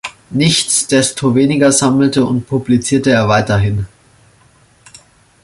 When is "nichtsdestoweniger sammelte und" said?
0.31-2.47